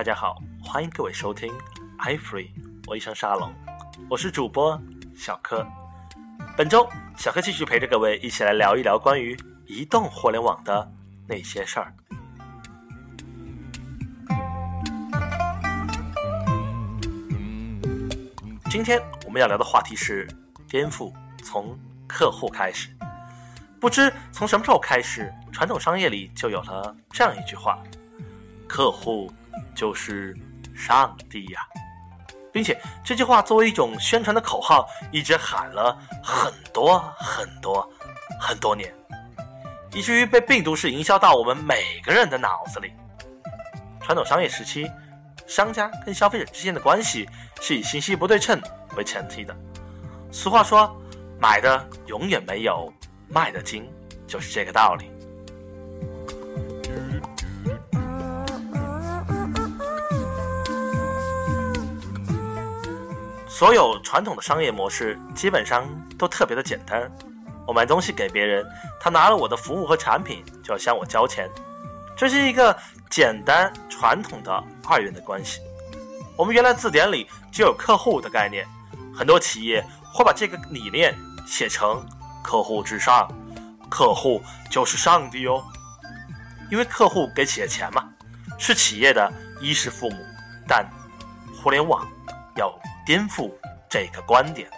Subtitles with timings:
[0.00, 1.52] 大家好，欢迎各位收听
[1.98, 2.48] iFree
[2.88, 3.52] 微商沙龙，
[4.08, 4.80] 我是主播
[5.14, 5.62] 小柯。
[6.56, 6.88] 本周
[7.18, 9.36] 小柯继续陪着各位一起来聊一聊关于
[9.66, 10.90] 移动互联网的
[11.28, 11.92] 那些事儿。
[18.70, 20.26] 今天我们要聊的话题是
[20.66, 21.12] 颠覆
[21.44, 22.88] 从客户开始。
[23.78, 27.78] 不知从什么时候开始，传统商业里就有了这样一句话
[28.66, 29.30] ：“客户
[29.74, 30.36] 就是
[30.74, 31.60] 上帝呀。”
[32.52, 37.88] 并且这句话作为一种宣传的口号，一直喊了很多很多
[38.40, 38.92] 很多年，
[39.92, 42.92] 以至于被病毒式营销到我们每个人的脑子里。
[44.00, 44.90] 传统商业时期，
[45.46, 47.28] 商家跟消费者之间的关系
[47.60, 48.60] 是以信息不对称
[48.96, 49.56] 为前提的。
[50.32, 50.92] 俗话说
[51.38, 52.92] ：“买的永远没有。”
[53.32, 53.88] 卖的精，
[54.26, 55.08] 就是这个道理。
[63.60, 67.12] 所有传统的商业模式基本上都特别的简单。
[67.66, 68.64] 我买东西给别人，
[68.98, 71.46] 他拿了我的服务和产品就要向我交钱，
[72.16, 72.74] 这是一个
[73.10, 75.60] 简单传统的二元的关系。
[76.38, 78.66] 我们原来字典里就有客户的概念，
[79.14, 81.14] 很多企业会把这个理念
[81.46, 82.02] 写成。
[82.42, 83.30] 客户至上，
[83.90, 85.62] 客户就是上帝哦，
[86.70, 88.08] 因为客户给企业钱嘛，
[88.56, 90.16] 是企业的衣食父母。
[90.66, 90.88] 但
[91.62, 92.08] 互联网
[92.56, 92.72] 要
[93.04, 93.50] 颠覆
[93.88, 94.68] 这个观点。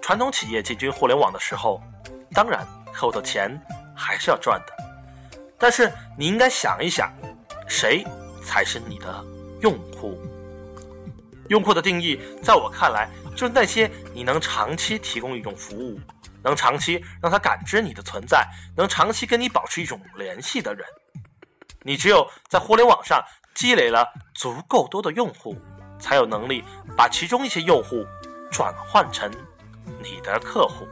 [0.00, 1.82] 传统企业进军互联网的时候，
[2.32, 3.50] 当然客户的钱
[3.94, 4.72] 还是要赚的，
[5.58, 7.12] 但是你应该想一想，
[7.66, 8.04] 谁
[8.44, 9.24] 才是你的？
[9.62, 10.16] 用户，
[11.48, 15.98] 用户的定义，在我看来，就是那些你能长期提供一种服务，
[16.46, 18.46] 能长期让他感知你的存在，
[18.76, 20.86] 能长期跟你保持一种联系的人。
[21.82, 23.20] 你只有在互联网上
[23.52, 25.56] 积累了足够多的用户，
[25.98, 26.62] 才有能力
[26.96, 28.06] 把其中一些用户
[28.48, 29.28] 转换成
[30.00, 30.86] 你的客户。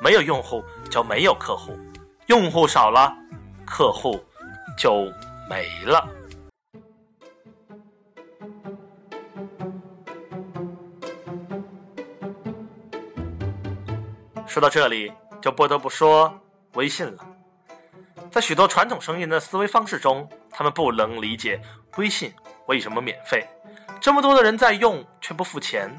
[0.00, 1.78] 没有用户就没有客户，
[2.28, 3.14] 用户少了，
[3.66, 4.24] 客户
[4.78, 5.04] 就
[5.50, 6.08] 没了。
[14.52, 16.38] 说到这里，就不得不说
[16.74, 17.26] 微信了。
[18.30, 21.58] 在许多传统生意人的思维方式中，他们不能理解
[21.96, 22.34] 微信
[22.66, 23.48] 为什么免费，
[23.98, 25.90] 这么多的人在用却不付钱，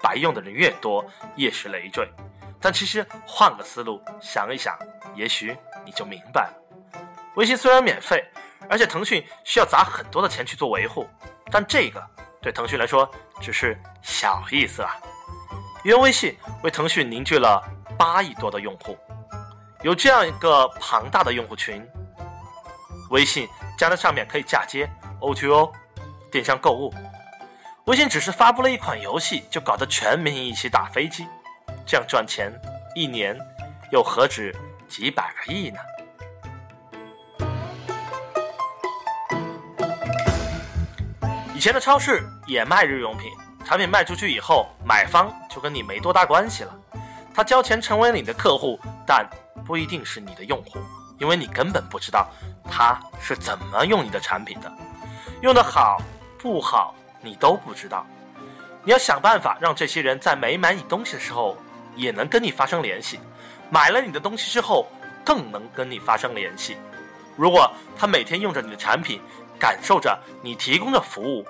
[0.00, 2.08] 白用的人越多，越是累赘。
[2.60, 4.78] 但其实换个思路想一想，
[5.16, 7.00] 也许你就明白了。
[7.34, 8.24] 微信虽然免费，
[8.70, 11.08] 而且腾讯需要砸很多的钱去做维护，
[11.50, 12.00] 但这个
[12.40, 14.94] 对腾讯来说只是小意思啊。
[15.82, 17.60] 因为微信为腾讯凝聚了。
[17.98, 18.96] 八亿多的用户，
[19.82, 21.86] 有这样一个庞大的用户群，
[23.10, 23.48] 微信
[23.78, 24.88] 加在上面可以嫁接
[25.20, 25.72] O2O
[26.30, 26.92] 电商购物。
[27.86, 31.26] 微信只是发布了一款游戏，就搞得全民一起打飞机，
[31.86, 32.52] 这样赚钱，
[32.94, 33.38] 一年
[33.92, 34.54] 又何止
[34.88, 35.78] 几百个亿呢？
[41.54, 43.30] 以前的超市也卖日用品，
[43.64, 46.76] 产品卖出去以后，买方就跟你没多大关系了。
[47.36, 49.28] 他交钱成为你的客户，但
[49.66, 50.78] 不一定是你的用户，
[51.18, 52.26] 因为你根本不知道
[52.64, 54.72] 他是怎么用你的产品的，
[55.42, 56.00] 用的好
[56.38, 58.06] 不好你都不知道。
[58.82, 61.54] 你要想办法让这些人在没买你东西的时候
[61.94, 63.20] 也能跟你发生联系，
[63.68, 64.86] 买了你的东西之后
[65.22, 66.78] 更能跟你发生联系。
[67.36, 69.20] 如果他每天用着你的产品，
[69.58, 71.44] 感受着你提供的服务，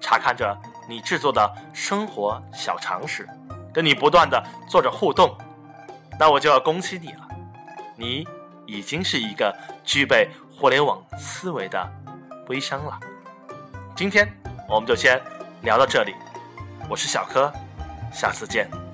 [0.00, 0.56] 查看着
[0.88, 3.28] 你制作的生活小常识。
[3.76, 5.36] 跟你不断的做着互动，
[6.18, 7.28] 那我就要恭喜你了，
[7.94, 8.26] 你
[8.64, 11.92] 已经是一个具备互联网思维的
[12.48, 12.98] 微商了。
[13.94, 14.26] 今天
[14.66, 15.20] 我们就先
[15.60, 16.14] 聊到这里，
[16.88, 17.52] 我是小柯，
[18.10, 18.85] 下次见。